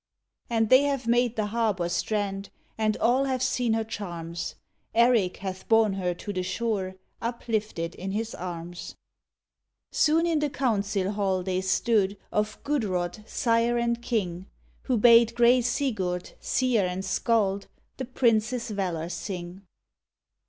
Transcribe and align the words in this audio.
And 0.49 0.69
they 0.69 0.81
have 0.85 1.05
made 1.05 1.35
the 1.35 1.45
harbor 1.45 1.87
strand, 1.87 2.49
And 2.75 2.97
all 2.97 3.25
have 3.25 3.43
seen 3.43 3.73
her 3.73 3.83
charms; 3.83 4.55
Erik 4.95 5.37
hath 5.37 5.67
borne 5.69 5.93
her 5.93 6.15
to 6.15 6.33
the 6.33 6.41
shore 6.41 6.95
Uplifted 7.21 7.95
hi 7.99 8.07
his 8.07 8.33
arms. 8.33 8.95
Soon 9.91 10.25
hi 10.25 10.37
the 10.37 10.49
council 10.49 11.11
hall 11.11 11.43
they 11.43 11.61
stood 11.61 12.17
Of 12.31 12.57
Gudrod, 12.63 13.23
sire 13.29 13.77
and 13.77 14.01
king, 14.01 14.47
Who 14.85 14.97
bade 14.97 15.35
grey 15.35 15.61
Sigurd, 15.61 16.31
seer 16.39 16.83
and 16.87 17.05
skald, 17.05 17.67
The 17.97 18.05
prince 18.05 18.51
s 18.53 18.71
valor 18.71 19.07
sing. 19.07 19.61